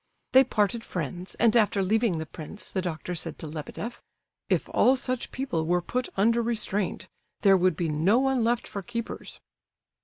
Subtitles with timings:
[0.31, 4.01] They parted friends, and, after leaving the prince, the doctor said to Lebedeff:
[4.49, 7.07] "If all such people were put under restraint,
[7.41, 9.39] there would be no one left for keepers."